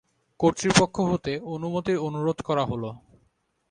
কর্তৃপক্ষ 0.39 0.95
হতে 1.11 1.31
অনুমতির 1.53 1.97
অনুরোধ 2.07 2.37
করা 2.41 2.63
হলো। 2.65 2.89